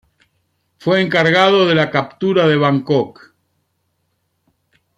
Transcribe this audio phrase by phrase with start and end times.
[0.79, 3.35] Fue encargado de la captura de Bangkok.